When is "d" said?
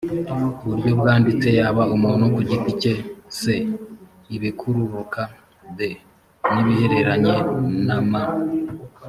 5.77-5.79